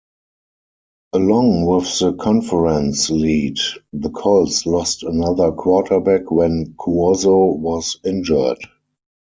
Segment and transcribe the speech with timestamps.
[1.13, 3.59] Along with the conference lead,
[3.93, 8.57] the Colts lost another quarterback when Cuozzo was injured.